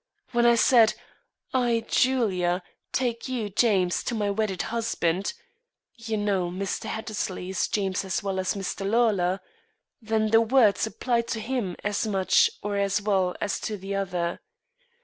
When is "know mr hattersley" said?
6.17-7.49